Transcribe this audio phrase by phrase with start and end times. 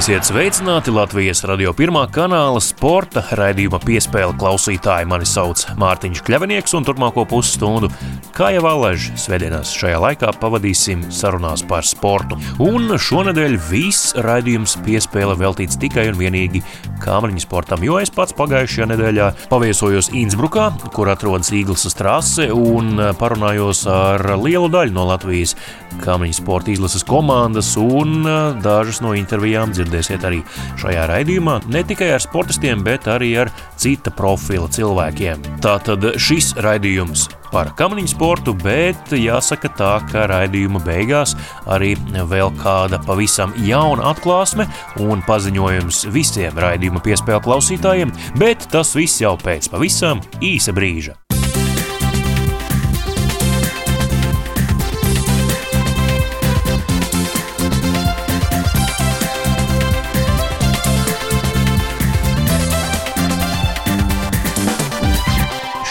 [0.00, 5.04] Esiet sveicināti Latvijas radio pirmā kanāla sporta raidījuma piespēle klausītāji.
[5.10, 7.90] Mani sauc Mārtiņš Kļavinieks, un turpmāko pusstundu,
[8.32, 12.38] kā jau alaži, svētdienās šajā laikā pavadīsim sarunās par sportu.
[12.64, 16.62] Un šonadēļ viss raidījums piespēle veltīts tikai un vienīgi
[17.04, 23.84] kāmriņu sportam, jo es pats pagājušajā nedēļā paviesojos Innsbrukā, kur atrodas Īglas trase, un parunājos
[23.92, 25.58] ar lielu daļu no Latvijas
[26.00, 28.24] kāmriņu sporta izlases komandas, un
[28.64, 30.40] dažas no intervijām dzirdēsiet arī
[30.80, 35.42] šajā raidījumā, ne tikai ar sportistiem, bet arī ar cita profila cilvēkiem.
[35.64, 41.34] Tātad šis raidījums par kamaniņu sportu, bet jāsaka tā, ka raidījuma beigās
[41.66, 41.96] arī
[42.30, 44.68] vēl kāda pavisam jauna atklāsme
[45.02, 51.18] un paziņojums visiem raidījuma piespēļu klausītājiem, bet tas viss jau pēc pavisam īsa brīža.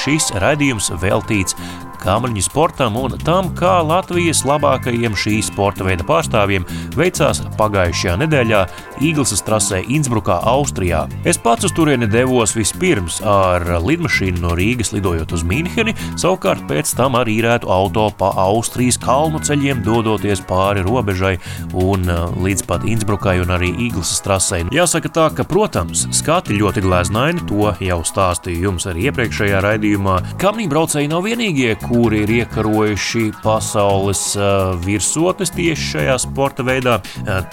[0.09, 1.55] Šis raidījums veltīts
[1.99, 6.65] kāmriņu sportam un tam, kā Latvijas labākajiem šī sporta veida pārstāvjiem
[6.97, 8.61] veicās pagājušajā nedēļā
[9.03, 11.05] Īglas trasē Innsbrukā, Austrijā.
[11.27, 16.91] Es pats uz turieni devos vispirms ar lidmašīnu no Rīgas lidojot uz Mīnheni, savukārt pēc
[16.97, 21.35] tam ar īrētu auto pa Austrijas kalnu ceļiem dodoties pāri robežai
[21.79, 24.65] un uh, līdz pat Innsbrukai un arī Īglas trasē.
[24.75, 29.98] Jāsaka tā, ka, protams, skati ļoti glēznaini, to jau stāstīju jums arī iepriekšējā raidījumā.
[30.39, 34.21] Kamnī braucēji nav vienīgie, kuri ir iekarojuši pasaules
[34.85, 36.97] virsotnes tieši šajā sporta veidā.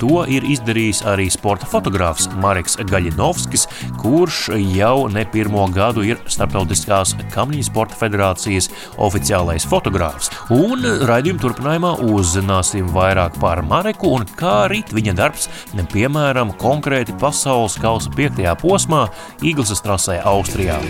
[0.00, 3.66] To ir izdarījis arī sporta fotogrāfs Marks Gaļinovskis,
[4.00, 4.41] kurš
[4.76, 8.70] jau ne pirmo gadu ir Startautiskās Kamniņu sporta federācijas
[9.03, 10.31] oficiālais fotogrāfs.
[10.54, 15.50] Un raidījuma turpinājumā uzzināsim vairāk par Mareku un kā rit viņa darbs,
[15.93, 19.06] piemēram, konkrēti pasaules kausa piektajā posmā
[19.47, 20.81] Īglas trasē Austrijā.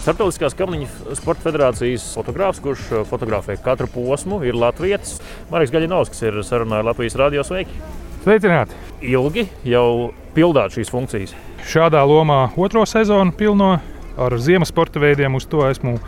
[0.00, 0.86] Startautiskās Kamniņu
[1.18, 5.18] sporta federācijas fotogrāfs, kurš uh, fotografē katru posmu, ir Latvijas.
[5.52, 7.76] Marks Gaļinovskis ir sarunā ar Latvijas radio sveiki.
[8.24, 8.78] Sveicināti!
[9.04, 11.36] Ilgi jau pildāt šīs funkcijas.
[11.68, 13.74] Šādā lomā otro sezonu pilno
[14.16, 15.36] ar ziemas sporta veidiem.
[15.36, 15.98] Uz to esmu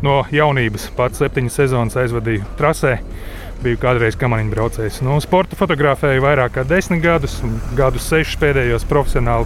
[0.00, 2.96] no jaunības pats septiņas sezonas aizvadīju trasē.
[3.60, 5.04] Biju kādreiz kamaniņu braucējs.
[5.04, 7.36] Nu, sporta fotografēju vairāk kā desmit gadus,
[7.76, 9.44] gadus sešus pēdējos profesionāli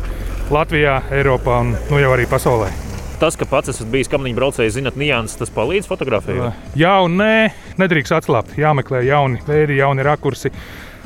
[0.55, 2.86] Latvijā, Eiropā un nu, jau arī pasaulē
[3.21, 6.77] tas, ka pats esat bijis kamniņu braucējs, zinat, nianses, tas palīdz fotografējot?
[6.78, 7.49] Jā un nē,
[7.81, 8.56] nedrīkst atslābt.
[8.60, 10.53] Jāmeklē jauni veidi, jauni rakursi.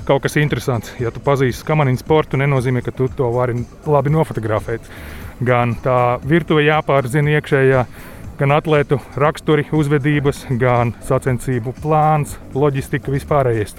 [0.08, 0.94] Kaut kas interesants.
[0.98, 4.86] Ja tu pazīsti kamaniņu sportu, nenozīmē, ka tu to vari labi nofotografēt.
[5.44, 7.84] Gan tā virtuve jāpārzina iekšējā,
[8.40, 13.76] gan atlētu raksturi, uzvedības, gan sacensību plāns, loģistika vispārējais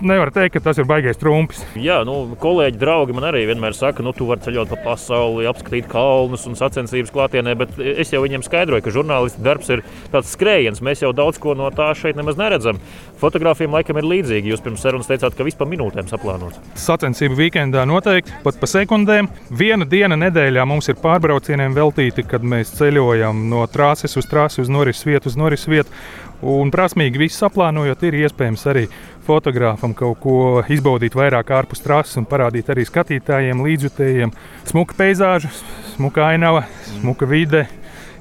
[0.00, 1.60] nevar teikt, ka tas ir baigais trumpis.
[1.78, 5.88] Jā, nu, kolēģi, draugi man arī vienmēr saka, nu, tu vari ceļot pa pasauli, apskatīt
[5.90, 10.82] kalnus un sacensības klātienē, bet es jau viņiem skaidroju, ka žurnālisti darbs ir tāds skrējiens.
[10.84, 12.80] Mēs jau daudz ko no tā šeit nemaz neredzam.
[13.20, 14.52] Fotogrāfiem laikam ir līdzīgi.
[14.52, 16.60] Jūs pirms sarunas teicāt, ka vispār minūtēm saplānots.
[16.80, 19.28] Sacensību weekendā noteikti pat pa sekundēm.
[19.52, 24.70] Viena diena nedēļā mums ir pārbraucieniem veltīti, kad mēs ceļojam no trases uz trasi, uz
[24.72, 25.94] norises vietu, uz norises vietu.
[26.40, 28.86] Un prasmīgi visu saplānojot, ir iespējams arī
[29.26, 30.36] fotogrāfam kaut ko
[30.72, 34.32] izbaudīt vairāk ārpus trases un parādīt arī skatītājiem, līdzjutējiem.
[34.70, 35.52] Smuka peizāža,
[35.94, 36.64] smuka ainava,
[37.00, 37.66] smuka vide,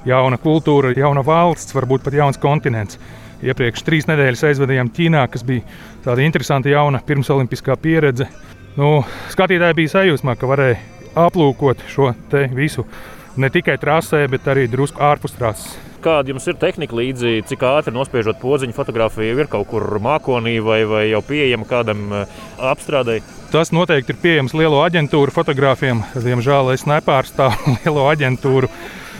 [0.07, 2.99] jauna kultūra, jauna valsts, varbūt pat jauns kontinents.
[3.39, 5.63] Iepriekš trīs nedēļas aizvadījām Ķīnā, kas bija
[6.03, 8.27] tāda interesanta, jauna pirmsolimpiskā pieredze.
[8.75, 8.99] Nu,
[9.31, 10.79] skatītāji bija sajūsmā, ka varēja
[11.19, 12.11] aplūkot šo
[12.55, 12.83] visu
[13.37, 15.75] ne tikai trasē, bet arī drusku ārpus trases.
[15.99, 20.79] Kāda jums ir tehnika līdzi, cik ātri nospiežot podziņu fotografiju, ir kaut kur mākonī vai,
[20.87, 22.39] vai jau pieejama kādam eh,
[22.71, 23.25] apstrādēji?
[23.51, 26.05] Tas noteikti ir pieejams lielo aģentūru fotogrāfiem.
[26.15, 28.71] Diemžēl es nepārstāvu lielo aģentūru.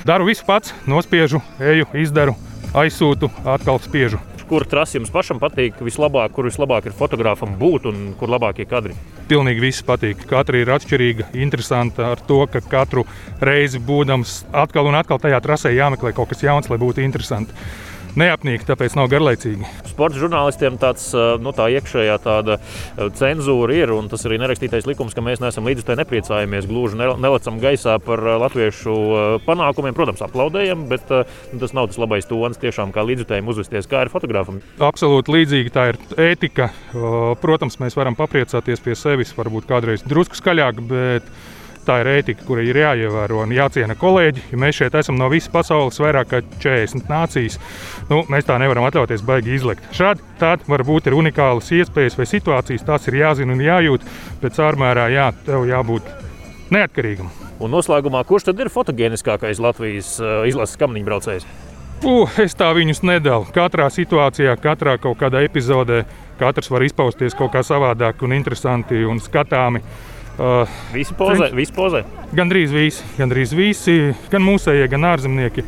[0.07, 2.39] Daru visu pats, nospiežu, eju, izdaru,
[2.71, 7.99] aizsūtu, atkal spiežu kur trasi jums pašam patīk vislabāk, kur vislabāk ir fotografam būt un
[8.19, 8.95] kur labākie kadri?
[9.29, 10.25] Pilnīgi viss patīk.
[10.29, 13.05] Katra ir atšķirīga, interesanta ar to, ka katru
[13.45, 17.53] reizi būdams atkal un atkal tajā trasē jāmeklē kaut kas jauns, lai būtu interesanti
[18.17, 19.67] neapnīk, tāpēc nav garlaicīgi.
[19.91, 21.09] Sports žurnālistiem tāds
[21.43, 22.57] nu, tā iekšējā tāda
[23.19, 27.59] cenzūra ir, un tas arī nerakstītais likums, ka mēs neesam līdz tai nepriecājamies, gluži nelecam
[27.61, 28.95] gaisā par latviešu
[29.45, 29.97] panākumiem.
[29.97, 34.13] Protams, aplaudējam, bet nu, tas nav tas labais tonis tiešām kā līdzjutējiem uzvesties, kā ir
[34.13, 34.61] fotografam.
[34.79, 36.71] Absolūti līdzīgi tā ir ētika.
[37.43, 41.29] Protams, mēs varam papriecāties pie sevis, varbūt kādreiz drusku skaļāk, bet
[41.87, 44.43] Tā ir ētika, kura ir jāievēro un jāciena kolēģi.
[44.51, 47.57] Ja mēs šeit esam no visas pasaules, vairāk kā 40 nācijas,
[48.11, 49.87] nu, mēs tā nevaram atļauties baigi izlikt.
[49.95, 54.05] Šādi tādi varbūt ir unikālas iespējas vai situācijas, tās ir jāzina un jājūt,
[54.43, 56.11] bet cārmērā jā, tev jābūt
[56.75, 57.31] neatkarīgam.
[57.59, 61.47] Un noslēgumā, kurš tad ir fotogēniskākais Latvijas uh, izlases kamniņu braucējs?
[61.99, 63.49] Uh, es tā viņus nedalu.
[63.51, 66.05] Katrā situācijā, katrā kaut kādā epizodē,
[66.39, 69.83] katrs var izpausties kaut kā savādāk un interesanti un skatāmi.
[70.39, 72.05] Uh, visi pozē, visi pozē.
[72.35, 73.97] Gandrīz visi, gandrīz visi,
[74.31, 75.65] gan mūsējie, gan ārzemnieki.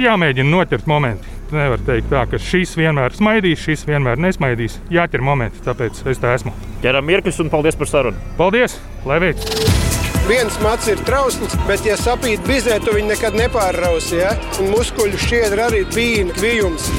[0.00, 1.38] Jāmēģina noķert momenti.
[1.50, 4.78] Nevar teikt, tā, ka šis vienmēr smaidīs, šis vienmēr nesmaidīs.
[4.92, 6.52] Jāķer momenti, tāpēc es tā esmu.
[6.84, 8.30] Ķeram mirkļus un paldies par sarunu.
[8.38, 8.78] Paldies!
[9.08, 9.88] Lai veicas!
[10.30, 14.20] viens mats ir trausls, bet, ja sapīt bizē, tu viņu nekad nepārrausi.
[14.20, 14.36] Ja?
[14.62, 16.90] Un muskuļu šķiedra arī bija kvijums.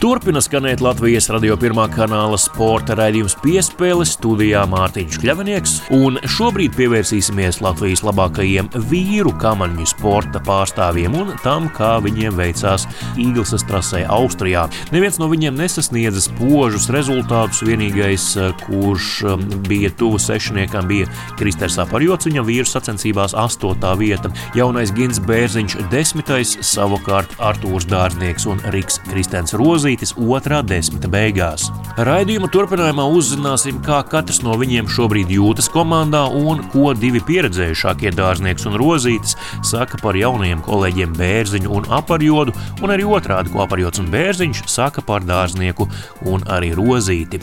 [0.00, 7.58] Turpina skanēt Latvijas radio pirmā kanāla sporta raidījums piespēle studijā Mārtiņš Kļavinieks, un šobrīd pievērsīsimies
[7.60, 12.86] Latvijas labākajiem vīru kamaņu sporta pārstāvjiem un tam, kā viņiem veicās
[13.20, 14.62] Īglesas trasē Austrijā.
[14.88, 18.24] Neviens no viņiem nesasniedza spožus rezultātus, vienīgais,
[18.62, 25.20] kurš um, bija tuvu sešniekam, bija Kristers Aparjots, viņa vīru sacensībās astotā vieta, jaunais Gins
[25.28, 31.64] Bērziņš desmitais, savukārt Artūrs Dārznieks un Riks Kristens Rozī Balītis otrā desmita beigās.
[31.98, 38.68] Raidījuma turpinājumā uzzināsim, kā katrs no viņiem šobrīd jūtas komandā un ko divi pieredzējušākie dārznieks
[38.70, 39.34] un rozītis
[39.66, 42.54] saka par jaunajiem kolēģiem Bērziņu un Aparjodu,
[42.84, 45.90] un arī otrādi, ko Aparjods un Bērziņš saka par dārznieku
[46.30, 47.42] un arī rozīti.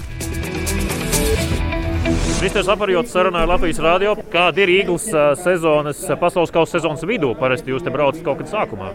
[2.37, 4.11] Kristers Aparjots sarunā ar Latvijas rādio.
[4.29, 5.07] Kāda ir Eagles
[5.41, 7.31] sezonas, pasaules kausa sezonas vidū?
[7.39, 8.91] Parasti jūs te braucat kaut kad sākumā.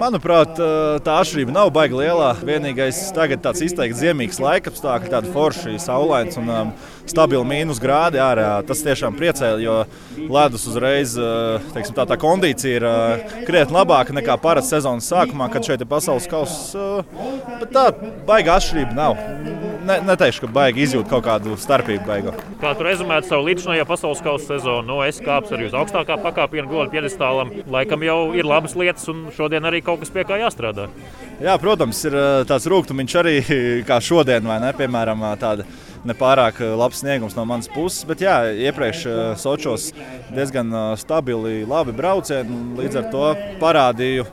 [0.00, 0.56] Manuprāt,
[1.04, 2.30] tā atšķirība nav baigta lielā.
[2.48, 6.72] Vienīgais tagad tāds izteikti ziemīgs laikapstākļi, tāda forša, saulains un um,
[7.04, 8.48] stabili mīnus grādi ārā.
[8.64, 9.82] Tas tiešām priecē, jo
[10.16, 11.12] ledus uzreiz
[11.76, 12.88] teiksim, tā, tā kondīcija ir
[13.44, 17.04] krietni labāka nekā parasti sezonas sākumā, kad šeit ir pasaules kausa.
[17.60, 17.90] Bet tā
[18.24, 19.26] baigta atšķirība nav.
[19.86, 22.02] Ne, neteikšu, ka baigi izjūt kaut kādu starpību.
[22.06, 22.32] Baigo.
[22.60, 24.82] Kā tu rezumētu savu līdzinājā pasaules kausa sezonu?
[24.86, 27.52] No nu, es kāpju arī uz augstākā pakāpiena gola piedestālam.
[27.70, 30.88] Laikam jau ir labas lietas, un šodien arī kaut kas pie kā jāstrādā.
[31.42, 32.16] Jā, protams, ir
[32.50, 33.36] tāds rūkstošs arī
[33.88, 34.72] kā šodien, vai ne?
[34.76, 35.66] Piemēram, tāda
[36.06, 38.04] nepārāk labs sniegums no manas puses.
[38.08, 38.36] Bet jā,
[38.68, 39.06] iepriekš
[39.42, 39.92] Sočos
[40.34, 42.76] diezgan stabili, labi braucieni.
[42.80, 43.26] Līdz ar to
[43.62, 44.26] parādīju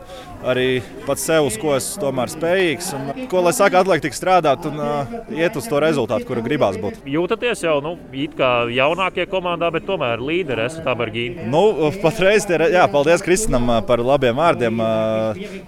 [0.47, 0.67] arī
[1.07, 2.91] pats sev, uz ko es tomēr spējīgs.
[2.97, 6.77] Un, ko lai saka, atliek tik strādāt un uh, iet uz to rezultātu, kuru gribās
[6.81, 7.01] būt.
[7.09, 7.95] Jūtaties jau nu,
[8.37, 11.47] kā jaunākie komandā, bet tomēr līderi esat Abergīna.
[11.51, 14.83] Nu, patreiz, tie, jā, paldies Kristinam par labiem vārdiem.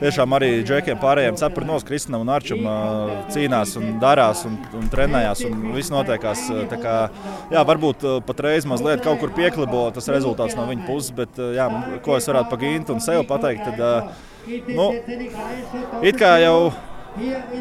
[0.01, 2.67] Tiešām arī Džekiem pārējiem cepurnos Kristinam un Arčam
[3.33, 6.47] cīnās un darās un, un trenējās un viss notiekās.
[6.75, 6.95] Kā,
[7.53, 11.67] jā, varbūt patreiz mazliet kaut kur pieklibo tas rezultāts no viņa puses, bet jā,
[12.05, 14.91] ko es varētu pagīnt un sev pateikt, tad Nu,
[16.05, 16.57] it kā jau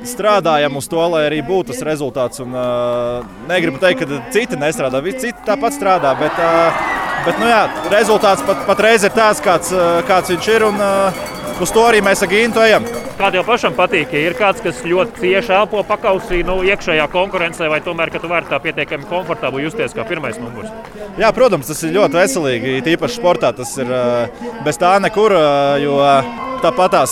[0.05, 2.43] strādājam uz to, lai arī būtu tas rezultāts.
[2.45, 6.13] Un, uh, negribu teikt, ka citi nestrādā, visi citi tāpat strādā.
[6.19, 6.83] Bet, uh,
[7.25, 7.63] bet nu, jā,
[7.95, 9.73] rezultāts pat, patreiz ir tāds, kāds,
[10.09, 10.67] kāds viņš ir.
[10.73, 12.87] Un, uh, uz to arī mēs ar Gintu ejam.
[13.19, 17.69] Kā tev pašam patīk, ja ir kāds, kas ļoti cieši elpo pakausī nu, iekšējā konkurencē,
[17.71, 20.73] vai tomēr tu vari tā pietiekami komfortabli justies kā pirmais numurs?
[21.21, 22.81] Jā, protams, tas ir ļoti veselīgi.
[22.87, 25.35] Tīpaši sportā tas ir uh, bez tā nekur.
[25.35, 26.01] Uh, jo,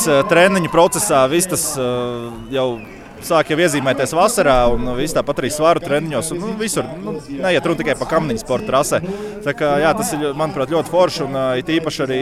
[0.08, 2.68] eh, treniņu procesā viss tas eh, jau
[3.28, 6.32] sāk jau iezīmēties vasarā, un viss tāpat arī svaru treniņos.
[6.34, 9.00] Un, nu, visur nu, neiet runa tikai par kamniņu sporta trasē.
[9.44, 11.24] Tā kā, jā, tas ir manuprāt ļoti forši.
[11.26, 12.20] Un it īpaši arī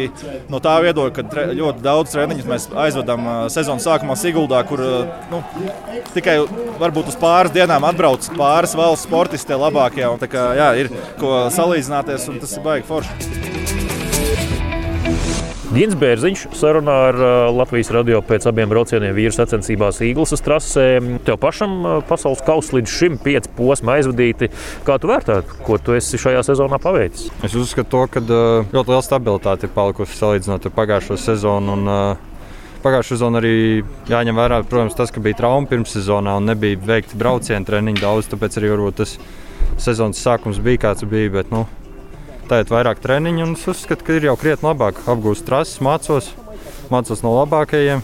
[0.52, 4.82] no tā viedokļa, ka tre, ļoti daudz treniņus mēs aizvedam sezonas sākumā Siguldā, kur
[5.32, 5.42] nu,
[6.14, 6.40] tikai
[6.80, 10.06] varbūt uz pāris dienām atbrauc pāris valsts sportisti labākie.
[10.10, 13.79] Un, kā, jā, ir ko salīdzināties, un tas ir baigi forši.
[15.70, 20.86] Gins Bērziņš sarunā ar uh, Latvijas radio pēc abiem braucieniem vīru sacensībās Īglas trasē.
[21.22, 24.48] Tev pašam uh, pasaules kausa līdz šim pieci posmi aizvadīti.
[24.82, 27.30] Kā tu vērtētu, ko tu esi šajā sezonā paveicis?
[27.46, 31.78] Es uzskatu, ka uh, ļoti liela stabilitāte ir palikusi salīdzinot ar pagājušo sezonu.
[31.78, 31.94] Un,
[32.80, 33.56] Pagājušā sezonā arī
[34.08, 38.56] jāņem vērā, protams, tas, ka bija trauma pirmssezonā un nebija veikti braucienu treniņi daudz, tāpēc
[38.56, 39.18] arī tas
[39.76, 41.28] sezonas sākums bija kāds bija.
[41.34, 41.66] Bet, nu,
[42.50, 44.96] Tagad vairāk treniņu, un es uzskatu, ka ir jau krietni labāk.
[45.06, 46.32] Apgūst trases, mācos,
[46.90, 48.02] mācos no labākajiem.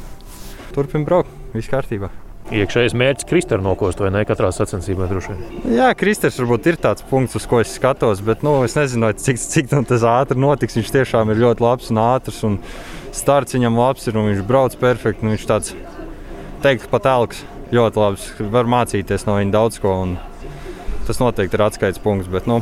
[0.71, 2.13] Turpināt braukt, viss kārtībā.
[2.55, 5.65] Iekšējais mērķis Kristers nokost vai ne katrā sacensībā droši vien?
[5.75, 9.41] Jā, Kristers varbūt ir tāds punkts, uz ko es skatos, bet nu, es nezinu, cik,
[9.43, 10.79] cik tas ātri notiks.
[10.79, 12.61] Viņš tiešām ir ļoti labs un ātrs, un
[13.11, 15.27] starts viņam labs ir, un viņš brauc perfekti.
[15.27, 15.75] Viņš tāds,
[16.63, 17.43] teikt, pat elks,
[17.75, 18.29] ļoti labs.
[18.39, 20.15] Var mācīties no viņa daudz ko, un
[21.11, 22.31] tas noteikti ir atskaites punkts.
[22.31, 22.61] Bet, nu,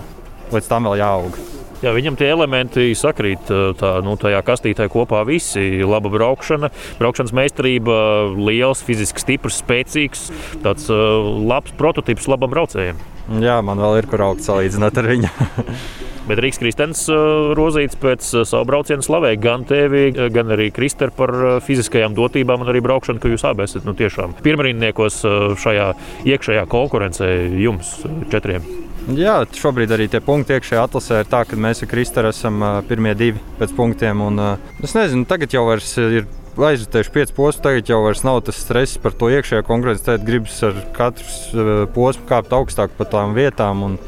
[0.49, 1.45] līdz tam vēl jāaug.
[1.85, 5.21] Jā, viņam tie elementi sakrīt tā, nu, tajā kastītē kopā.
[5.29, 7.99] Visi laba braukšana, braukšanas meistarība,
[8.41, 10.31] liels, fiziski stiprs, spēcīgs.
[10.65, 13.03] Tāds uh, labs prototyps labam braucējam.
[13.41, 15.31] Jā, man vēl ir kur augt salīdzinot ar viņu.
[16.29, 21.13] Bet Rīgas Kristens uh, Rozīts pēc uh, savu braucienu slavēja gan tevi, gan arī Kristēnu
[21.17, 21.33] par
[21.65, 25.21] fiziskajām dotībām un arī braukšanu, ka jūs abi esat nu, tiešām pirmrindniekos
[25.61, 25.91] šajā
[26.33, 27.29] iekšējā konkurencē
[27.61, 27.99] jums
[28.33, 28.65] četriem.
[29.13, 33.13] Jā, šobrīd arī tie punkti iekšējā atlasē ir tā, ka mēs ar Kristēnu esam pirmie
[33.21, 34.25] divi pēc punktiem.
[34.25, 34.41] Un,
[34.81, 36.25] es nezinu, tagad jau ir
[36.59, 37.63] aizvietuši pieci posmi.
[37.63, 40.05] Tagad jau nav tas stress par to iekšējo konkurenci.
[40.07, 43.83] Tagad gribas ar katru posmu kāpt augstāk pa tām vietām.
[43.83, 43.99] Un,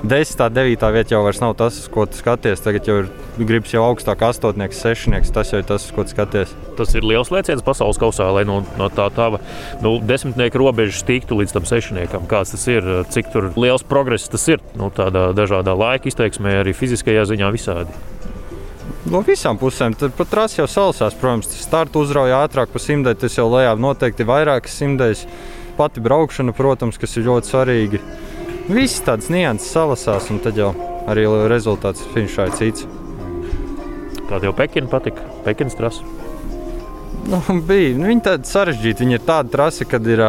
[0.00, 0.40] 10.
[0.40, 0.86] un 9.
[0.96, 2.62] vietā jau nav tas, ko tu skaties.
[2.64, 5.32] Tagad jau ir gribas jau augstāk, astotnieks, sešnieks.
[5.34, 6.54] Tas jau ir tas, ko tu skaties.
[6.78, 9.42] Tas ir liels lēciens pasaules kausā, lai no, no tā tava
[9.84, 12.24] nu, desmitnieka robežas tiktu līdz tam sešniekam.
[12.30, 13.28] Kāds tas ir, cik
[13.60, 18.00] liels progress tas ir nu, tādā dažādā laika izteiksmē, arī fiziskajā ziņā visādi.
[19.08, 19.94] No visām pusēm.
[19.96, 21.16] Tad pat trasi jau salasās.
[21.16, 23.16] Protams, tas starts uzrauja ātrāk pa simtdēļ.
[23.22, 25.24] Tas jau lejā noteikti vairākas simtdēļas.
[25.78, 28.00] Pati braukšana, protams, kas ir ļoti svarīga.
[28.68, 30.74] Viss tāds nianses salasās, un tad jau
[31.08, 32.84] arī rezultāts finišā ir cits.
[34.28, 35.24] Kāda jau Pekina patika?
[35.46, 36.04] Pekinas trasa.
[37.30, 37.96] Nu, bija.
[37.96, 39.06] Nu, viņa tāda sarežģīta.
[39.06, 40.28] Viņa ir tāda trasa, kad ir.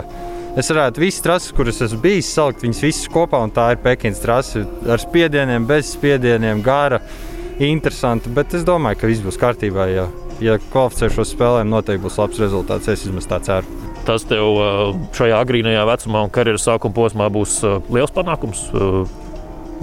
[0.60, 4.20] Es varētu visas trases, kuras esmu bijis, salikt viņas visas kopā, un tā ir Pekinas
[4.20, 7.00] trasa ar spiedieniem, bez spiedieniem, gara,
[7.70, 8.32] interesanti.
[8.34, 9.88] Bet es domāju, ka viss būs kārtībā.
[9.92, 10.08] Ja,
[10.42, 12.90] ja kvalificēšos spēlēm, noteikti būs labs rezultāts.
[12.90, 14.58] Es vismaz tā ceru tas tev
[15.14, 17.60] šajā agrīnajā vecumā un karjeras sākuma posmā būs
[17.94, 18.64] liels panākums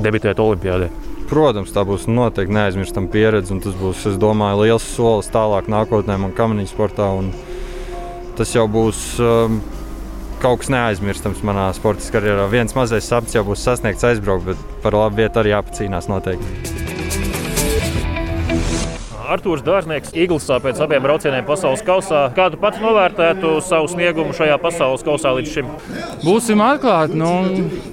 [0.03, 0.89] debitēt Olimpijādē.
[1.29, 6.17] Protams, tā būs noteikti neaizmirstama pieredze, un tas būs, es domāju, liels solis tālāk nākotnē
[6.23, 7.11] man kamaniņu sportā.
[8.39, 9.61] Tas jau būs um,
[10.41, 12.49] kaut kas neaizmirstams manā sporta karjerā.
[12.49, 16.78] Viens mazais sapnis jau būs sasniegts, aizbraukt, bet par labu vietu arī jāpacīnās noteikti.
[19.29, 22.23] Arthurs Dārznieks, Iglesā pēc abiem braucieniem pasaules kausā.
[22.37, 25.69] Kādu pats novērtētu savu sniegumu šajā pasaules kausā līdz šim?
[26.23, 27.19] Būsim atklāti.
[27.21, 27.35] Nu,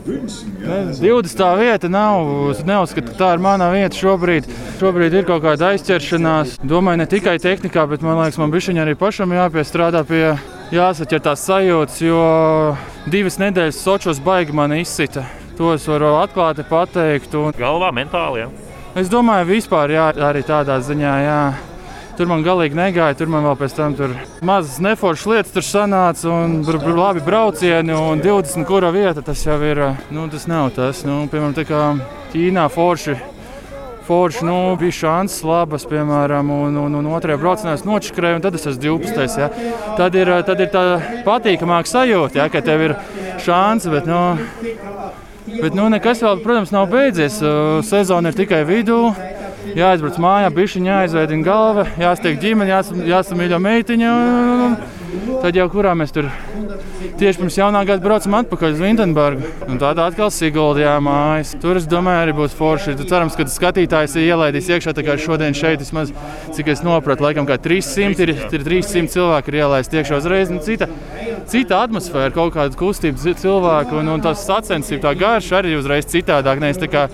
[0.08, 1.44] 20.
[1.60, 2.32] vieta nav.
[2.54, 4.48] Es neuzskatu, ka tā ir mana vieta šobrīd.
[4.80, 6.56] Šobrīd ir kaut kāda aizķeršanās.
[6.64, 10.28] Domāju, ne tikai tehnikā, bet man liekas, man bišķiņā arī pašam jāpiestrādā pie.
[10.74, 12.22] Jāsaķer tās sajūtas, jo
[13.12, 15.28] divas nedēļas Sochos baigi man izsita.
[15.60, 17.36] To es varu atklāti pateikt.
[17.38, 17.54] Un...
[17.60, 18.48] Galvā mentāli.
[18.48, 18.65] Ja?
[18.96, 21.14] Es domāju, vispār jā, arī tādā ziņā.
[21.20, 21.40] Jā.
[22.16, 23.18] Tur man galīgi negāja.
[23.20, 23.96] Tur man vēl pēc tam
[24.48, 29.44] mazas neforšas lietas tur sanāca, un tur bija labi braucieni, un 20 kura vieta tas
[29.44, 29.82] jau ir.
[30.16, 31.04] Nu, tas nav tas.
[31.04, 31.82] Nu, piemēram, tā kā
[32.32, 33.18] Ķīnā forši.
[34.08, 38.56] Forši, nu, bija šansas labas, piemēram, un, un, un otrajā braucienā es nočakrēju, un tad
[38.56, 39.40] es esmu 12.
[39.42, 39.52] Ja.
[39.98, 40.84] Tad, ir, tad ir tā
[41.28, 42.96] patīkamāka sajūta, ja, ka tev ir
[43.44, 43.92] šansa.
[43.92, 44.22] Bet, nu,
[45.46, 47.38] Bet nu, nekas vēl, protams, nav beidzies.
[47.86, 49.00] Sezona ir tikai vidū.
[49.76, 54.12] Jāizbrauc mājā, bišķiņa jāizveidina galva, jāsteig ģimene, jās, jāsamīļo meitiņa.
[54.14, 54.76] Un, un,
[55.44, 56.30] tad jau kurā mēs tur
[57.20, 59.50] tieši pirms jaunā gada braucam atpakaļ uz Vintenburgu.
[59.70, 61.54] Un tad atkal Siguldā mājas.
[61.62, 62.96] Tur es domāju, arī būs forši.
[63.00, 64.96] Tad cerams, ka skatītājs ielaidīs iekšā.
[64.96, 66.14] Tā kā šodien šeit vismaz,
[66.56, 70.52] cik es saprotu, laikam kā 300 ir, ir 300 cilvēki ir ielaisti iekšā uzreiz.
[70.54, 70.90] Un cita,
[71.52, 76.64] cita atmosfēra, kaut kāda kustība cilvēku un, un tas sacensību, tā garša arī uzreiz citādāk.
[76.76, 77.08] Tā kā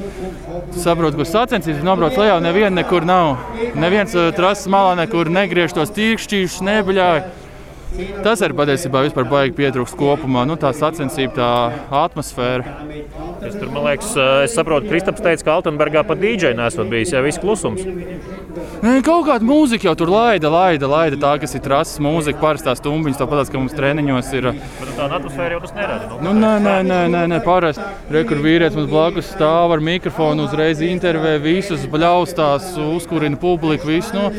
[0.77, 3.38] saprotu, kur sacensības nobrauc lejā, neviena nekur nav.
[3.79, 7.24] Neviens uh, trases malā nekur negriež tos tīkšķīšus, nebuļāj.
[8.24, 10.45] Tas arī patiesībā vispār baigi pietrūkst kopumā.
[10.48, 11.50] Nu, tā sacensība, tā
[12.01, 12.77] atmosfēra.
[13.43, 14.13] Es tur, man liekas,
[14.45, 17.83] es saprotu, Kristaps teica, ka Altenburgā pat dīdžai nesot bijis, ja viss klusums.
[18.81, 21.19] Nē, kaut kāda mūzika jau tur laida, laida, laida.
[21.19, 24.50] Tā, kas ir trases mūzika, parastā stumbiņa, tāpat kā mums treniņos ir.
[24.79, 26.10] Bet tāda atmosfēra jau tas nerada.
[26.21, 27.86] Nu, nu, nē, nē, nē, nē, nē parasti.
[28.13, 34.15] Rekur vīrietis mums blakus stāv ar mikrofonu, uzreiz intervē visus, bļaustās, uzkurina publiku, visu.
[34.17, 34.31] Nu,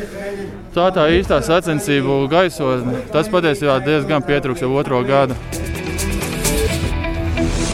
[0.73, 3.05] tā tā īstā sacensību gaisotne.
[3.13, 5.37] Tas patiesībā diezgan pietrūks jau otro gadu.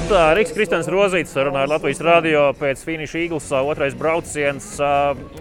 [0.09, 4.71] Tā Rīgas Kristēns Rozīts runāja ar Latvijas radio pēc finiša Eaglesā otrais brauciens.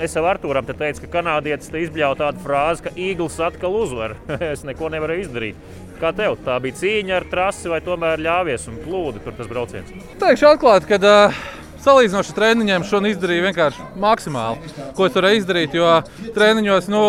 [0.04, 4.18] Es jau Artūram te teicu, ka kanādietis te izbļauj tādu frāzi, ka Eagles atkal uzvar.
[4.52, 5.56] es neko nevaru izdarīt.
[5.98, 6.36] Kā tev?
[6.44, 9.88] Tā bija cīņa ar trasi vai tomēr ļāvies un plūdi tur tas brauciens?
[10.20, 11.40] Teikšu atklāti, ka uh,
[11.84, 15.76] salīdzinoši treniņiem šodien izdarīju vienkārši maksimāli, ko es varēju izdarīt.
[15.78, 15.98] Jo
[16.34, 17.02] treniņos, nu,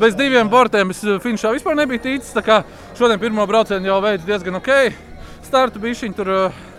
[0.00, 2.34] bez diviem bortiem es finšā vispār nebiju ticis.
[2.98, 4.72] Šodien pirmo braucienu jau veids diezgan ok.
[5.46, 6.32] Startu bija šī tur,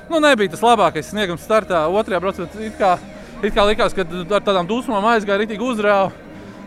[0.10, 1.86] nu, nebija tas labākais sniegums startā.
[1.92, 2.96] Otrajā braucienā it kā,
[3.42, 6.12] it kā likās, ka ar tādām dusmām aizgāja rītīgi uzrāva.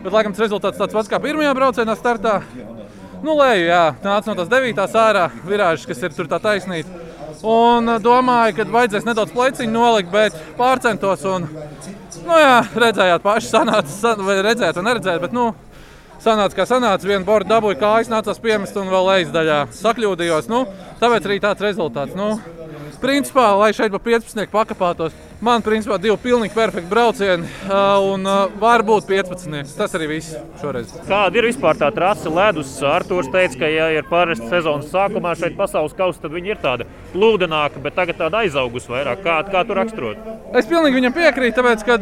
[0.03, 2.41] Bet, laikam, tas rezultāts tāds pats kā pirmajā braucienā startā.
[3.25, 7.06] Nu, leju, jā, nāca no tās devītās ārā virāžas, kas ir tur tā taisnība.
[7.45, 11.25] Un domāju, ka vajadzēs nedaudz pleciņu nolikt, bet pārcentos.
[11.29, 11.45] Un,
[12.25, 15.21] nu, jā, redzējāt, paši sanāca, vai redzēt, vai neredzēt.
[15.21, 15.51] Bet, nu,
[16.23, 17.07] sanāca, kā sanāca.
[17.07, 20.49] Vienu bordu dabūju, kājas nācās piemest un vēl lejas daļā sakļūdījos.
[20.51, 20.65] Nu,
[21.01, 22.17] tāpēc arī tāds rezultāts.
[22.17, 22.35] Nu,
[23.03, 27.49] principā, lai šeit pa 15 pakāpētos, man principā divi pilnīgi perfekti braucieni
[28.11, 28.27] un
[28.61, 29.75] varbūt 15.
[29.77, 30.93] Tas arī viss šoreiz.
[31.07, 32.71] Kāda ir vispār tā trase ledus?
[32.87, 36.87] Arthurs teica, ka, ja ir parasti sezonas sākumā šeit pasaules kausa, tad viņi ir tāda
[37.13, 39.23] plūdenāka, bet tagad tāda aizaugusi vairāk.
[39.25, 40.31] Kā, kā tu raksturot?
[40.57, 41.99] Es pilnīgi viņam piekrītu, tāpēc, ka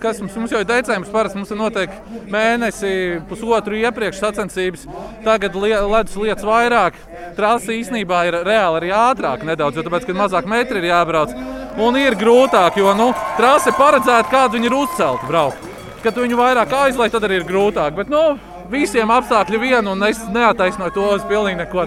[0.00, 2.92] kas mums, mums jau ir decembris, parasti mums ir noteikti mēnesi,
[3.28, 4.86] pusotru iepriekš sacensības.
[5.26, 6.98] Tagad ledus lietas vairāk.
[7.36, 11.34] Trase īstenībā ir reāli arī ātrāk nedaudz, jo tāpēc, kad mazāk metri ir jābrauc.
[11.80, 13.08] Un ir grūtāk, jo nu,
[13.38, 15.64] trase paredzēta, kādu viņi ir uzcelti braukt.
[16.04, 17.94] Kad viņu vairāk aizlaiž, tad arī ir grūtāk.
[17.96, 18.36] Bet, nu,
[18.72, 21.86] visiem apstākļi vienu, un es neataisnoju to uz pilnīgi neko.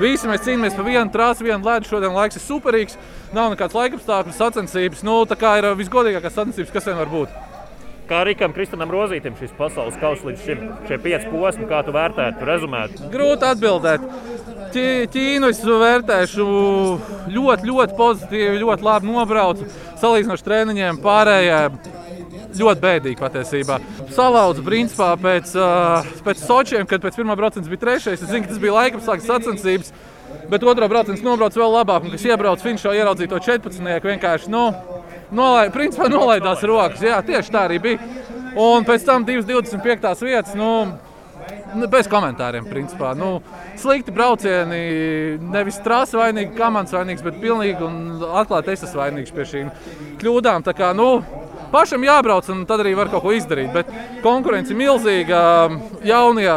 [0.00, 1.90] Visi mēs cīnāmies par vienu trāsu, vienu ledu.
[1.90, 2.96] Šodien laiks ir superīgs.
[3.36, 5.04] Nav nekāds laikapstākļu sacensības.
[5.06, 7.51] Nu, tā kā ir visgodīgākās sacensības, kas vien var būt.
[8.12, 12.44] Kā Rīgam, Kristānam Rozītam šis pasaules kausa līdz šim, šie pieci posmi, kā tu vērtētu,
[12.44, 13.06] rezumētu?
[13.14, 14.04] Grūti atbildēt.
[15.14, 16.44] Ķīnu es vērtēšu
[17.32, 19.70] ļoti, ļoti pozitīvi, ļoti labi nobraucu.
[20.02, 21.62] Salīdzinoši treniņiem pārējie
[22.60, 23.80] ļoti bēdīgi patiesībā.
[24.12, 25.56] Salauzu principā pēc,
[26.28, 28.20] pēc Sočiem, kad pēc pirmā brauciena bija trešais.
[28.20, 29.94] Es zinu, ka tas bija laikam sākas sacensības.
[30.52, 34.04] Bet otrā brauciens nobrauc vēl labāk, un kas iebrauc finšā, ieraudzīja to 14.
[34.04, 34.66] vienkārši nu,
[35.32, 37.02] nolai, principā, nolaidās rokas.
[37.04, 38.12] Jā, tieši tā arī bija.
[38.60, 40.54] Un pēc tam 2,25 vietas.
[40.58, 40.74] Nu,
[41.72, 43.14] Nu, bez komentāriem, principā.
[43.16, 43.40] Nu,
[43.80, 47.88] slikti braucieni, nevis trāsa vainīga, komandas vainīgs, bet pilnīgi
[48.42, 49.70] atklāti es esmu vainīgs pie šīm
[50.20, 50.66] kļūdām.
[50.66, 51.22] Tā kā, nu,
[51.72, 53.72] pašam jābrauc, un tad arī var kaut ko izdarīt.
[53.72, 53.92] Bet
[54.24, 55.40] konkurence ir milzīga.
[56.04, 56.50] Jaunie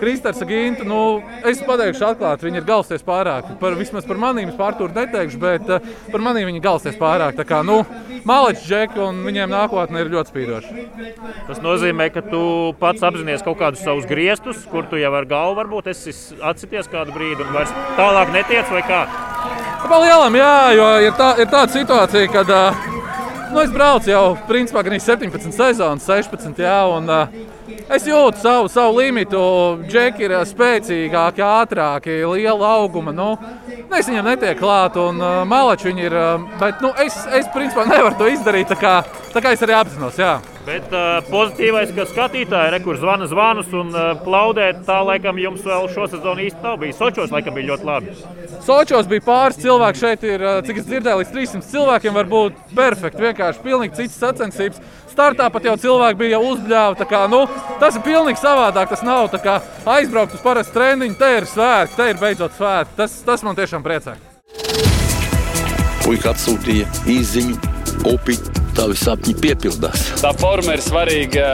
[0.00, 1.00] Kristers Gintu, nu,
[1.44, 3.50] es pateikšu atklāti, viņi ir galsties pārāk.
[3.60, 7.36] Par, vismaz par maniem pārtūru neteikšu, bet uh, par maniem viņi galsties pārāk.
[7.36, 7.82] Tā kā, nu,
[8.28, 10.86] Maličs, Džeki un viņiem nākotnē ir ļoti spīdoši.
[11.48, 12.42] Tas nozīmē, ka tu
[12.80, 17.14] pats apzinājies kaut kādus savus griestus, kur tu jau ar galvu varbūt esi atsities kādu
[17.16, 19.04] brīdi un vairs tālāk netiec vai kā?
[19.90, 22.82] Pa lielam, jā, jo ir, tā, ir tāda situācija, kad uh,
[23.50, 26.60] nu, es braucu jau principā gan 17 sezonas, 16.
[26.60, 27.58] Jā, un, uh,
[27.90, 29.40] Es jūtu savu, savu limitu.
[29.88, 33.14] Džeki ir spēcīgāki, ātrāki, liela auguma.
[33.14, 33.32] Nu,
[33.98, 36.14] es viņam netieku klāt, un uh, malači viņi ir.
[36.14, 38.70] Uh, bet nu, es, es principā nevaru to izdarīt.
[38.70, 38.94] Tā kā,
[39.34, 40.20] tā kā es arī apzinos.
[40.20, 40.38] Jā.
[40.70, 45.88] Bet uh, pozitīvais, ka skatītāji rekur zvana zvanus un uh, plaudē, tā laikam jums vēl
[45.90, 47.00] šo sezonu īsti nav bijis.
[47.00, 48.14] Sočos laikam bija ļoti labi.
[48.62, 49.98] Sočos bija pāris cilvēki.
[49.98, 53.24] Šeit ir, cik es dzirdēju, līdz 300 cilvēkiem var būt perfekti.
[53.26, 54.78] Vienkārši pilnīgi cits sacensības
[55.10, 57.10] startā pat jau cilvēki bija uzbļāvi.
[57.10, 57.42] Kā, nu,
[57.82, 58.94] tas ir pilnīgi savādāk.
[58.94, 59.58] Tas nav kā,
[59.98, 62.98] aizbraukt uz parastu treniņu, te ir svētki, te ir beidzot svētki.
[63.02, 64.14] Tas, tas man tiešām priecē.
[66.06, 67.58] Puika atsūtīja īziņu,
[68.14, 68.38] upi,
[68.80, 70.08] tavi sapņi piepildās.
[70.22, 71.46] Tā forma ir svarīga.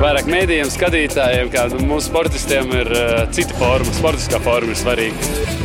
[0.00, 3.98] Vairāk mēdījiem, skatītājiem, kā mūsu sportistiem, ir uh, cita forma.
[4.00, 5.59] Sportiskā forma ir svarīga.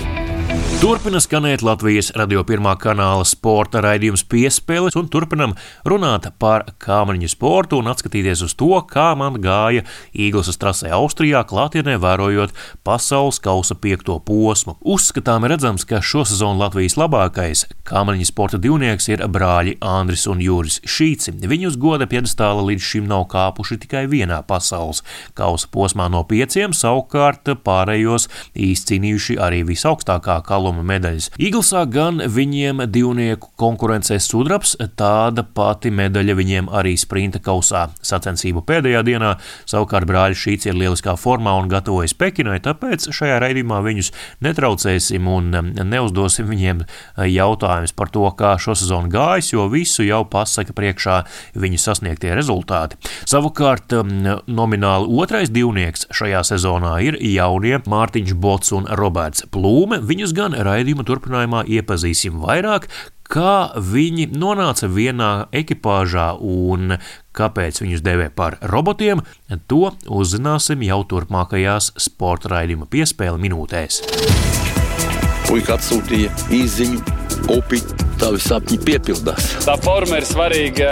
[0.75, 5.53] Turpina skanēt Latvijas radio pirmā kanāla sporta raidījums piespēles, un turpinam
[5.87, 11.95] runāt par kāmriņu sportu un atskatīties uz to, kā man gāja Īglas trasē Austrijā, klātienē
[12.03, 12.51] vērojot
[12.83, 14.75] pasaules kausa piekto posmu.
[14.83, 21.37] Uzskatām redzams, ka šosezon Latvijas labākais kāmriņu sporta divnieks ir brāļi Andris un Juris Šīci.
[21.39, 25.05] Viņus goda piedestāla līdz šim nav kāpuši tikai vienā pasaules
[25.39, 31.29] kausa posmā no pieciem, savukārt pārējos izcīnījuši arī visaugstākā kalna tāluma medaļas.
[31.37, 39.03] Iglesā gan viņiem divnieku konkurencē sudrabs, tāda pati medaļa viņiem arī sprinta kausā sacensību pēdējā
[39.05, 39.35] dienā.
[39.69, 44.11] Savukārt brāļi Šīts ir lieliskā formā un gatavojas Pekinai, tāpēc šajā raidījumā viņus
[44.45, 45.53] netraucēsim un
[45.85, 46.83] neuzdosim viņiem
[47.29, 51.21] jautājumus par to, kā šo sezonu gājis, jo visu jau pasaka priekšā
[51.61, 52.97] viņu sasniegtie rezultāti.
[53.29, 60.01] Savukārt nomināli otrais divnieks šajā sezonā ir jaunie Mārtiņš Bots un Roberts Plūme.
[60.05, 62.87] Viņus gan raidījuma turpinājumā iepazīsim vairāk,
[63.25, 66.97] kā viņi nonāca vienā ekipāžā un
[67.35, 69.23] kāpēc viņus devē par robotiem,
[69.67, 74.01] to uzzināsim jau turpmākajās sporta raidījuma piespēle minūtēs.
[75.45, 77.01] Puika atsūtīja īziņu,
[77.53, 77.81] upi,
[78.21, 79.51] tavi sapņi piepildās.
[79.67, 80.91] Tā forma ir svarīga.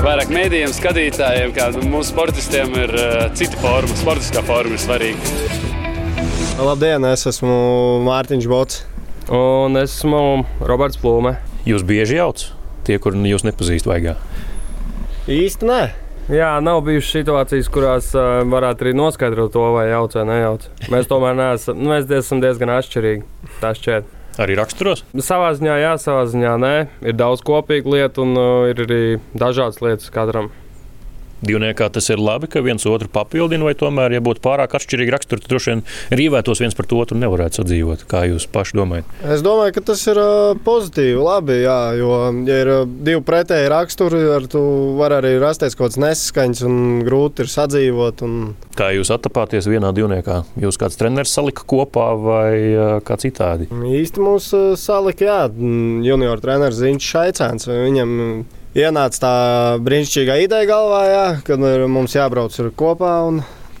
[0.00, 3.98] Vairāk mēdījiem, skatītājiem, kā mūsu sportistiem, ir uh, cita forma.
[3.98, 5.83] Sportiskā forma ir svarīga.
[6.54, 7.54] Labdien, es esmu
[8.06, 8.84] Mārtiņš Bots.
[9.34, 11.32] Un es esmu Roberts Plūme.
[11.66, 12.52] Jūs bieži jaucat
[12.86, 14.14] tie, kuriem jūs nepazīstat vaigā?
[15.26, 15.80] Īsti nē.
[16.30, 20.70] Jā, nav bijušas situācijas, kurās uh, varētu arī noskaidrot to, vai jauc vai nejauc.
[20.94, 23.26] Mēs tomēr neesam, nu, mēs esam diezgan atšķirīgi.
[23.58, 24.14] Tā šķiet.
[24.44, 25.02] Arī raksturos?
[25.26, 26.74] Savā ziņā, jā, savā ziņā nē.
[27.02, 29.02] Ir daudz kopīgu lietu un uh, ir arī
[29.34, 30.54] dažādas lietas katram.
[31.44, 35.44] Divniekā tas ir labi, ka viens otru papildina, vai tomēr, ja būtu pārāk atšķirīgi raksturi,
[35.44, 35.82] tad droši vien
[36.20, 38.06] rīvētos viens par to otru un nevarētu sadzīvot.
[38.10, 39.12] Kā jūs paši domājat?
[39.34, 40.20] Es domāju, ka tas ir
[40.64, 42.10] pozitīvi, labi, jā, jo,
[42.48, 44.64] ja ir divi pretēji raksturi, ar to
[44.98, 48.24] var arī rasties kaut kāds nesaskaņas un grūti ir sadzīvot.
[48.24, 48.40] Un...
[48.78, 50.40] Kā jūs attapāties vienā divniekā?
[50.64, 52.54] Jūs kāds treneris salika kopā vai
[53.04, 53.68] kā citādi?
[53.68, 55.40] Īsti mūs salika, jā,
[56.08, 57.68] junior treneris Ziņš Šaicēns.
[57.68, 58.14] Viņam
[58.74, 59.34] ienāca tā
[59.86, 63.14] brīnišķīgā ideja galvā, jā, kad mums jābrauc kopā.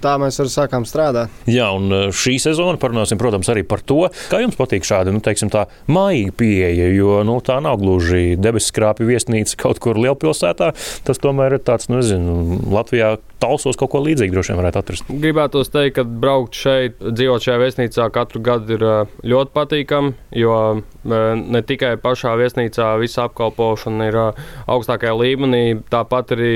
[0.04, 1.32] Tā mēs arī sākām strādāt.
[1.48, 5.22] Jā, un e, šī sezona parunāsim, protams, arī par to, kā jums patīk šāda, nu,
[5.24, 10.74] teiksim, tā mājīga pieeja, jo nu, tā nav gluži debesu skrāpju viesnīca kaut kur lielpilsētā.
[11.08, 15.08] Tas tomēr ir tāds, nu, nezinu, Latvijā talsos kaut ko līdzīgu droši vien varētu atrast.
[15.24, 18.94] Gribētu teikt, ka braukt šeit, dzīvot šajā viesnīcā katru gadu ir e,
[19.32, 26.54] ļoti patīkami, jo e, ne tikai pašā viesnīcā visa apkalpošana ir augstākajā līmenī, tāpat arī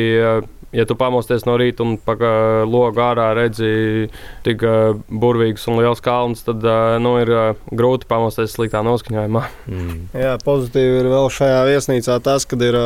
[0.72, 2.14] ja tu pamosties no rīta un pa
[2.68, 4.08] logu ārā redzi
[4.46, 4.64] tik
[5.08, 6.64] burvīgus un liels kalns, tad
[7.02, 7.32] nu, ir
[7.70, 9.44] grūti pamosties sliktā noskaņojumā.
[9.70, 9.96] Mm.
[10.18, 12.78] Jā, pozitīvi ir vēl šajā viesnīcā tas, ka ir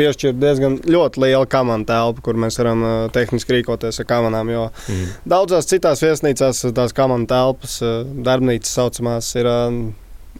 [0.00, 4.52] piešķirta diezgan ļoti liela kamana telpa, kur mēs varam tehniski rīkoties ar kamanām.
[4.52, 5.14] Jo mm.
[5.28, 7.78] daudzās citās viesnīcās tās kamana telpas,
[8.26, 9.50] darbnīcas saucamās, ir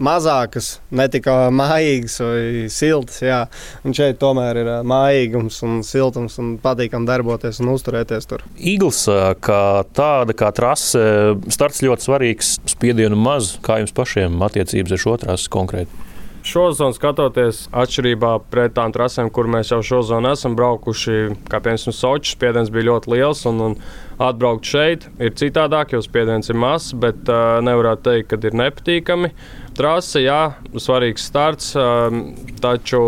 [0.02, 2.40] mazākas, ne tik mājīgas vai
[2.72, 3.20] siltas.
[3.24, 3.42] Jā.
[3.86, 8.44] Un šeit tomēr ir mājīgums un siltums un patīkami darboties un uzturēties tur.
[8.56, 9.04] Eagles
[9.44, 9.62] kā
[9.96, 11.04] tāda, kā trase,
[11.52, 13.56] starts ļoti svarīgs, spiedienu maz.
[13.64, 16.05] Kā jums pašiem attiecības ar šo trasi konkrēti?
[16.46, 21.16] Šo zonu skatoties, atšķirībā pret tām trasēm, kur mēs jau šo zonu esam braukuši,
[21.50, 23.40] kā piemēram Sochis, spiediens bija ļoti liels.
[23.50, 23.74] Un, un
[24.22, 29.32] atbraukt šeit ir citādāk, jo spiediens ir mazs, bet uh, nevarētu teikt, ka ir nepatīkami.
[29.76, 30.40] Trase, jā,
[30.78, 32.14] svarīgs starts, uh,
[32.62, 33.02] taču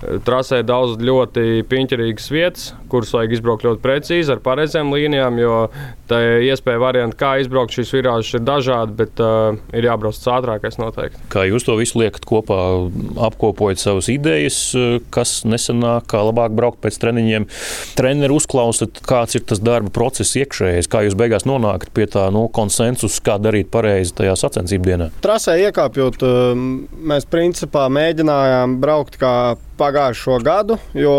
[0.00, 5.56] Trasē ir daudz ļoti piņķerīgas vietas, kuras vajag izbraukt ļoti precīzi ar pareizām līnijām, jo
[6.10, 11.22] tā iespēja varianti, kā izbraukt šīs virāžas, ir dažādi, bet uh, ir jābrauc ātrākais noteikti.
[11.32, 12.58] Kā jūs to visu liekat kopā,
[13.28, 14.58] apkopojat savas idejas,
[15.14, 17.46] kas nesenāk, kā labāk braukt pēc treniņiem,
[17.98, 22.46] treneru uzklausat, kāds ir tas darba process iekšējais, kā jūs beigās nonākat pie tā nu,
[22.52, 25.10] konsensusa, kā darīt pareizi tajā sacensību dienā?
[25.24, 26.24] Trasē iekāpjot,
[27.10, 29.34] mēs principā mēģinājām braukt kā
[29.80, 31.14] pagājušo gadu, jo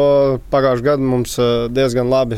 [0.53, 2.37] pagājušajā gadā mums eh, diezgan labi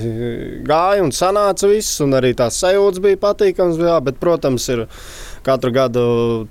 [0.68, 3.82] gāja un sanāca viss, un arī tās sajūtas bija patīkamas.
[3.82, 4.86] Jā, bet, protams, ir
[5.46, 6.06] katru gadu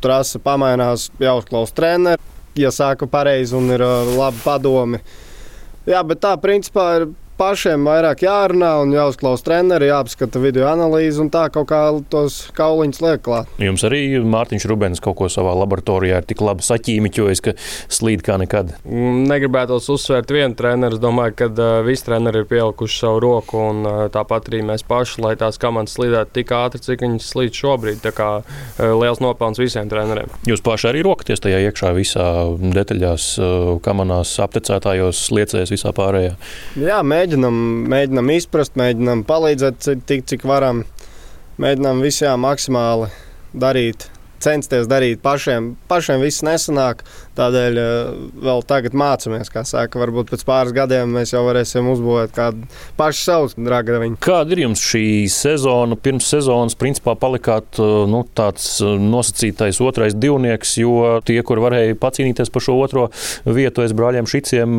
[0.05, 3.85] trase pamainās, jāuzklausa treneri, ja sāka pareizi un ir
[4.17, 5.03] labi padomi.
[5.89, 7.09] Jā, bet tā principā ir
[7.43, 11.81] pašiem vairāk jārunā un jāuzklausa treneri, jāapskata video analīze un tā kaut kā
[12.13, 13.51] tos kauliņus liek klāt.
[13.63, 17.55] Jums arī Mārtiņš Rubens kaut ko savā laboratorijā ir tik labi saķīmiķojis, ka
[17.93, 18.75] slīd kā nekad.
[18.87, 20.99] Mm, negribētos uzsvērt vienu treneru.
[20.99, 24.87] Es domāju, ka uh, visi treneri ir pielikuši savu roku un uh, tāpat arī mēs
[24.87, 28.03] paši, lai tās komandas slīdētu tik ātri, cik viņas slīd šobrīd.
[28.05, 30.31] Tā kā uh, liels nopelns visiem treneriem.
[30.49, 32.29] Jūs paši arī rokaties tajā iekšā visā
[32.79, 33.29] detaļās,
[33.85, 36.37] kamanās, aptecētājos, liecēs, visā pārējā.
[36.83, 40.85] Jā, mēģinām mēģinam, mēģinam izprast, mēģinām palīdzēt tik, cik varam.
[41.61, 43.09] Mēģinām visiem maksimāli
[43.57, 44.11] darīt,
[44.43, 45.77] censties darīt pašiem.
[45.89, 47.05] Pašiem viss nesanāk.
[47.33, 48.09] Tādēļ eh,
[48.45, 52.67] vēl tagad mācāmies, kā saka, varbūt pēc pāris gadiem mēs jau varēsim uzbūvēt kādu
[52.99, 54.19] pašu savu dragaviņu.
[54.23, 55.97] Kāda ir jums šī sezona?
[55.97, 61.97] Pirms sezonas, principā, palikāt eh, nu, tāds eh, nosacītais otrais divnieks, jo tie, kur varēja
[62.03, 63.07] pacīnīties par šo otro
[63.49, 64.77] vietu aiz brāļiem Šiciem,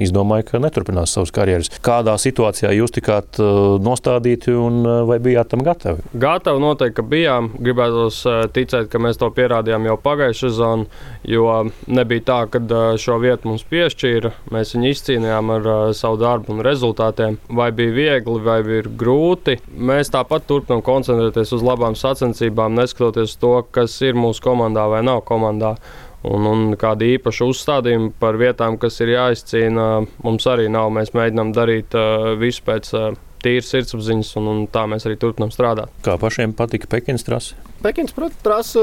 [0.00, 1.70] izdomāja, ka neturpinās savas karjeras.
[1.84, 3.38] Kādā situācijā jūs tikāt
[3.84, 6.04] nostādīti un vai bijāt tam gatavi?
[6.20, 7.52] Gatavi noteikti, ka bijām.
[7.62, 8.08] Gribētu
[8.52, 11.46] ticēt, ka mēs to pierādījām jau pagājušajā sezonā, jo
[11.86, 12.60] nebija tā, ka
[13.00, 14.32] šo vietu mums piešķīra.
[14.54, 15.66] Mēs viņu izcīnījām ar
[15.96, 17.38] savu darbu un rezultātiem.
[17.48, 19.58] Vai bija viegli, vai bija grūti.
[19.72, 25.24] Mēs tāpat turpinām koncentrēties uz labām sacensībām, neskatoties to, kas ir mūsu komandā vai nav
[25.28, 25.76] komandā.
[26.22, 29.86] Un, un kāda īpaša uzstādījuma par vietām, kas ir jāizcīna,
[30.22, 30.92] mums arī nav.
[30.94, 33.08] Mēs mēģinām darīt uh, visu pēc uh,
[33.44, 35.92] tīras sirdsapziņas, un, un tā mēs arī turpinām strādāt.
[36.06, 37.58] Kā pašiem patika Pekinas trase?
[37.82, 38.82] Pekinas trase,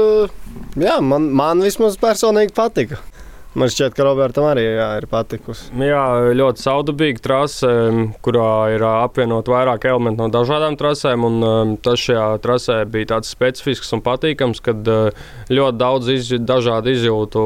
[0.80, 3.00] jā, man, man vismaz personīgi patika.
[3.50, 5.72] Man šķiet, ka Robertam arī jā, ir patikusi.
[5.82, 6.04] Jā,
[6.38, 7.70] ļoti saudabīga trase,
[8.22, 11.26] kurā ir apvienot vairāk elementu no dažādām trasēm.
[11.82, 14.86] Tas šajā trasē bija tāds specifisks un patīkams, kad
[15.50, 17.42] ļoti daudz iz, dažādu izjūtu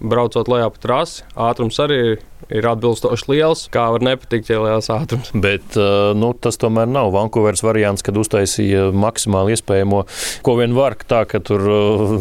[0.00, 1.26] braucot lejā pa trasi.
[1.34, 3.66] Ātrums arī ir atbilstoši liels.
[3.74, 5.32] Kā var nepatikt, ja ir liels ātrums.
[5.46, 5.78] Bet
[6.18, 10.04] nu, tas tomēr nav Vankūveras variants, kad uztaisīja maksimāli iespējamo,
[10.46, 10.98] ko vien var.
[11.10, 11.64] Tā ka tur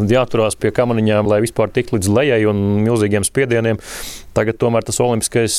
[0.09, 3.79] jāturās pie kamaniņām, lai vispār tik līdz lejai un milzīgiem spiedieniem.
[4.37, 5.55] Tagad tomēr tas olimpiskais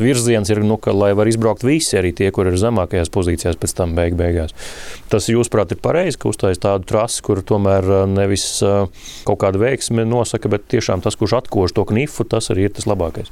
[0.00, 3.74] virziens ir, nu, ka, lai var izbraukt visi, arī tie, kur ir zemākajās pozīcijās, pēc
[3.76, 4.56] tam beig beigās.
[5.12, 8.48] Tas, jūsuprāt, ir pareizi, ka uztaisīt tādu trasi, kur tomēr nevis
[9.28, 12.88] kaut kāda veiksme nosaka, bet tiešām tas, kurš atkož to knifu, tas arī ir tas
[12.88, 13.30] labākais.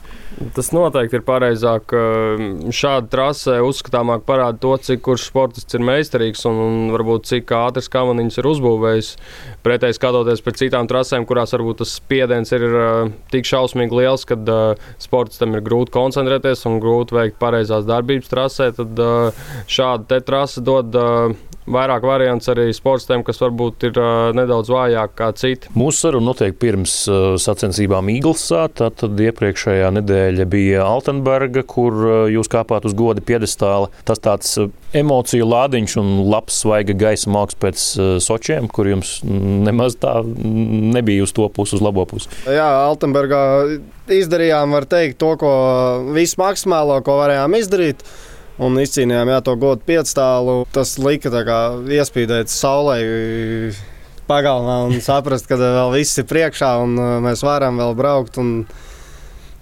[0.55, 1.93] Tas noteikti ir pareizāk.
[2.75, 7.91] Šāda trase uzskatāmāk parāda to, cik kurš sportists ir meistarīgs un, un varbūt cik ātrs
[7.93, 9.11] kamaniņš ir uzbūvējis.
[9.67, 12.67] Pretēji skatoties pēc citām trasēm, kurās varbūt tas spiediens ir
[13.33, 14.39] tik šausmīgi liels, ka
[15.03, 19.05] sportistam ir grūti koncentrēties un grūti veikt pareizās darbības trasē, tad
[19.71, 20.99] šāda trase dod
[21.71, 25.71] vairāk variants arī sportistiem, kas varbūt ir uh, nedaudz vājāki kā citi.
[25.79, 28.67] Mūsu saruna notiek pirms uh, sacensībām Eaglesā.
[28.75, 33.91] Tad iepriekšējā nedēļa bija Altenberga, kur uh, jūs kāpāt uz goda piedestāla.
[34.09, 34.57] Tas tāds
[34.95, 37.87] emociju lādiņš un labs svaiga gaisa māksls pēc
[38.23, 42.31] sočiem, kur jums nemaz tā nebija uz to pusi, uz labo pusi.
[42.47, 43.43] Jā, Altenbergā
[44.15, 45.51] izdarījām, var teikt, to, ko
[46.15, 48.05] visu maksimālo, ko varējām izdarīt
[48.63, 50.63] un izcīnījām jā, to godu piecstālu.
[50.75, 51.33] Tas lika
[51.99, 52.99] iespīdēt saulē
[54.29, 58.39] pagalmā un saprast, ka vēl viss ir priekšā un uh, mēs varam vēl braukt.
[58.41, 58.65] Un,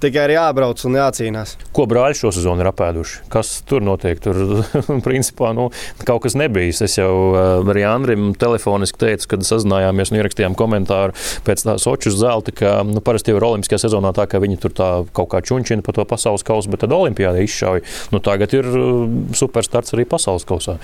[0.02, 1.52] Tikai ir jābrauc un jācīnās.
[1.70, 3.20] Ko brāļi šo sezonu ir apēduši?
[3.30, 4.18] Kas tur notiek?
[4.22, 4.34] Tur
[5.06, 5.68] principā nu,
[6.02, 6.72] kaut kas nebija.
[6.82, 11.14] Es jau uh, arī Andrim telefoniski teicu, kad sazinājāmies un ierakstījām komentāru
[11.46, 14.74] pēc tā Soču zelta, ka nu, parasti jau ir olimpiskajā sezonā tā, ka viņi tur
[14.74, 17.86] tā kaut kā čunčina par to pasaules kausu, bet tad olimpiāda izšauja.
[18.10, 19.06] Nu, tagad ir uh,
[19.38, 20.80] superstarts arī pasaules kausā.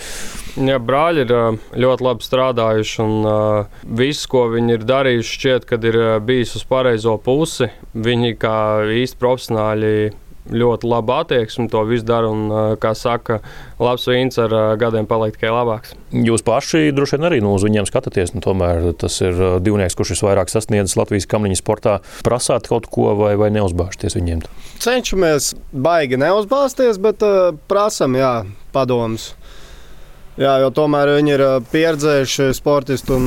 [0.59, 5.69] Jā, brāļi ir uh, ļoti labi strādājuši un uh, viss, ko viņi ir darījuši, šķiet,
[5.75, 7.71] kad ir bijis uz pareizo pusi.
[7.99, 8.57] Viņi kā
[8.95, 9.93] īsti īsti profesionāļi
[10.49, 12.29] ļoti labu attieksmi, to visu dara.
[12.29, 13.41] Un, kā saka,
[13.81, 15.95] labs vīns ar gadiem paliek tikai labāks.
[16.13, 18.35] Jūs paši droši vien arī nu, uz viņiem skatāties.
[18.35, 21.99] Nu, tomēr tas ir divnieks, kurš visvairāk sasniedzis Latvijas kamniņu sportā.
[22.27, 24.47] Prasāt kaut ko vai, vai neuzbāzties viņiem?
[24.83, 28.33] Cenšamies baigi neuzbāzties, bet uh, prasam, jā,
[28.75, 29.33] padomus.
[30.39, 33.25] Jā, jo tomēr viņi ir pieredzējuši sportisti un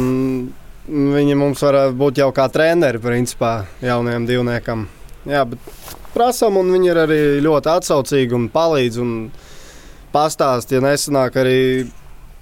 [0.88, 4.88] viņi mums var būt jau kā treneri principā jaunajam divniekam.
[5.30, 5.60] Jā, bet
[6.16, 9.12] prasām, un viņi ir arī ļoti atsaucīgi un palīdz un
[10.14, 11.60] pastāst, ja nesanāk arī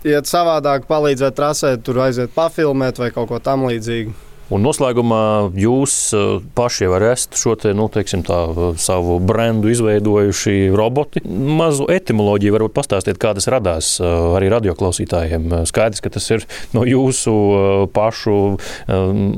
[0.07, 4.15] iet savādāk, palīdzēt trasēt, tur aiziet pafilmēt vai kaut ko tam līdzīgu.
[4.49, 8.39] Un noslēgumā jūs eh, paši jau esat šo te, nu, teiksim, tā,
[8.81, 11.21] savu brendu izveidojuši roboti.
[11.29, 14.09] Mazu etimoloģiju varbūt pastāstiet, kā tas radās eh,
[14.39, 15.53] arī radioklausītājiem.
[15.69, 18.39] Skaidrs, ka tas ir no jūsu eh, pašu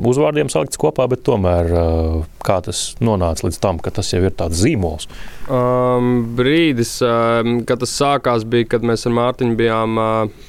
[0.08, 1.69] uzvārdiem salikts kopā, bet tomēr
[2.41, 5.10] kā tas nonāca līdz tam, ka tas jau ir tāds zīmols?
[5.52, 10.47] Um, brīdis, um, kad tas sākās, bija, kad mēs ar Mārtiņu bijām uh,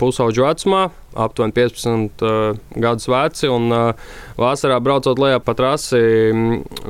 [0.00, 3.48] pusauģu vecumā aptuveni 15 uh, gadus veci.
[3.48, 6.00] Un, uh, vasarā braucot lejā pa trasi,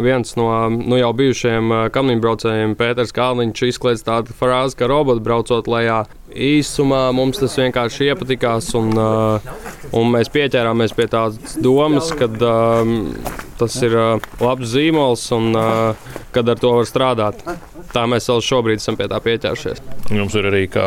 [0.03, 5.71] viens no nu, jau bijušajiem uh, kamīņbraucējiem, Pēters Kalniņš, izklaides tādu frāzi, ka roboti braucot
[5.71, 6.05] lejā.
[6.37, 9.55] Īsumā mums tas vienkārši iepatikās, un, uh,
[9.97, 12.97] un mēs pieķērāmies pie tādas domas, ka uh,
[13.61, 17.47] tas ir uh, labs zīmols un uh, kad ar to var strādāt.
[17.93, 19.83] Tā mēs vēl šobrīd esam pie tā pieķērušies.
[20.17, 20.87] Jums ir arī kā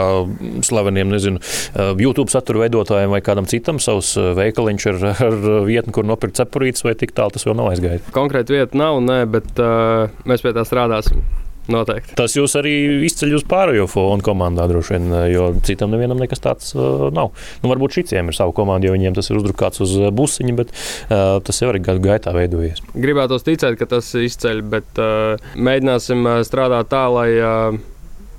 [0.66, 5.94] slaveniem, nezinu, uh, YouTube satura veidotājiem vai kādam citam savs eh, veikaliņš ar, ar vietni,
[5.96, 8.10] kur nopirkt cepurītes, vai tik tālu tas vēl nav aizgājis?
[8.16, 11.24] Konkrēti vieta nav, nē, bet uh, mēs pie tā strādāsim.
[11.70, 12.16] Noteikti.
[12.18, 12.74] Tas jūs arī
[13.06, 17.32] izceļ uz pārējo fonu komandā, droši vien, jo citam nevienam nekas tāds uh, nav.
[17.62, 21.38] Nu, varbūt šitiem ir sava komanda, jo viņiem tas ir uzdrukāts uz busiņa, bet uh,
[21.46, 22.82] tas jau arī gadu gaitā veidojies.
[22.98, 27.30] Gribētu ticēt, ka tas izceļ, bet uh, mēģināsim strādāt tā, lai.
[27.38, 27.80] Uh,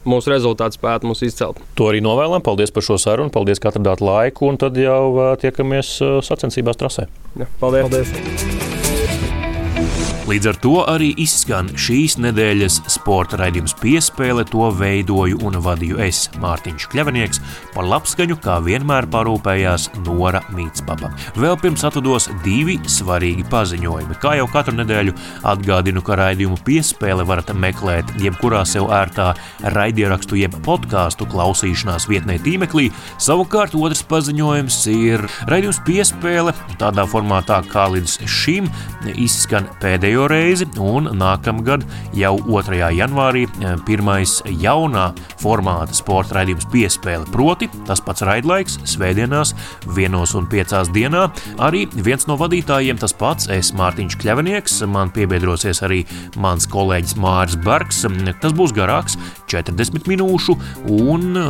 [0.01, 1.61] mūsu rezultāts spētu mūs izcelt.
[1.77, 2.41] To arī novēlam.
[2.41, 7.11] Paldies par šo sarunu, paldies, ka atradāt laiku, un tad jau tiekamies sacensībās trasē.
[7.37, 7.91] Ja, paldies!
[7.91, 8.80] paldies.
[10.31, 14.45] Līdz ar to arī izskan šīs nedēļas sporta raidījums piespēle.
[14.53, 17.41] To veidoju un vadīju es, Mārtiņš Kļavinieks.
[17.75, 21.11] Par labskaņu, kā vienmēr, parūpējās Nora Mītspapa.
[21.35, 24.19] Vēl pirms atvados divi svarīgi paziņojumi.
[24.23, 25.17] Kā jau katru nedēļu
[25.51, 29.33] atgādinu, ka raidījumu piespēle varat meklēt jebkurā sev ērtā
[29.75, 32.93] raidierakstu jeb podkāstu klausīšanās vietnē tīmeklī.
[33.19, 38.71] Savukārt otrs paziņojums ir raidījums piespēle tādā formātā, kā līdz šim
[39.19, 41.85] izskan pēdējo pēdējo reizi, un nākamgad
[42.17, 42.91] jau 2.
[42.93, 43.47] janvārī
[43.87, 47.25] pirmais jaunā formāta sporta raidījums piespēle.
[47.33, 49.55] Proti, tas pats raidlaiks svētdienās,
[49.97, 51.31] vienos un piecās dienā.
[51.59, 56.03] Arī viens no vadītājiem tas pats, es Mārtiņš Kļavinieks, man piebiedrosies arī
[56.37, 58.05] mans kolēģis Māris Bergs.
[58.41, 59.17] Tas būs garāks,
[59.51, 60.57] 40 minūšu,
[60.91, 61.41] un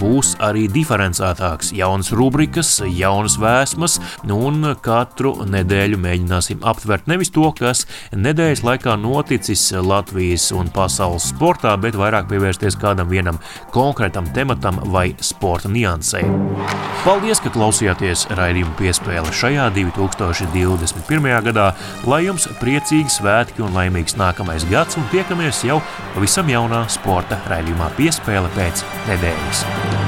[0.00, 1.72] būs arī diferencētāks.
[1.76, 9.62] Jaunas rubrikas, jaunas vēsmas, un katru nedēļu mēģināsim aptvert nevis to, kas nedēļas laikā noticis
[9.84, 13.40] Latvijas un pasaules sportā, bet vairāk pievērsties kādam vienam
[13.74, 16.22] konkrētam tematam vai sporta niansē.
[17.04, 21.30] Paldies, ka klausījāties raidījumu piespēle šajā 2021.
[21.48, 21.70] gadā,
[22.08, 25.80] lai jums priecīgi svētki un laimīgs nākamais gads, un tiekamies jau
[26.16, 30.07] pavisam jaunā sporta raidījumā piespēle pēc nedēļas.